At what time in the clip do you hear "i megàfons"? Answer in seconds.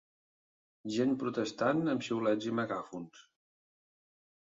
2.53-3.25